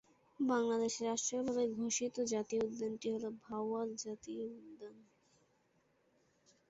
বাংলাদেশে 0.39 1.01
রাষ্ট্রীয়ভাবে 1.05 1.63
ঘোষিত 1.77 2.15
জাতীয় 2.33 2.61
উদ্যানটি 2.67 3.07
হলো 3.15 3.29
'ভাওয়াল 3.37 3.89
জাতীয় 4.03 4.43
উদ্যান'। 4.59 5.01